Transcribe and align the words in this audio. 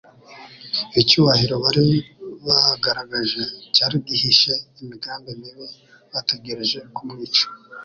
Icyubahiro 1.01 1.55
bari 1.63 1.83
bagaragaje 2.47 3.41
cyari 3.75 3.95
gihishe 4.07 4.53
imigambi 4.81 5.29
mibi 5.41 5.65
bategereje 6.11 6.77
kumwicisha. 6.95 7.45